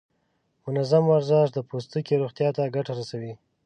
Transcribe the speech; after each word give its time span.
منظم 0.65 1.03
ورزش 1.11 1.47
د 1.53 1.57
پوستکي 1.69 2.13
روغتیا 2.21 2.49
ته 2.57 2.63
ګټه 2.75 2.91
رسوي. 2.99 3.33